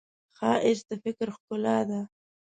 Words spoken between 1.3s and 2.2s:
ښکلا ده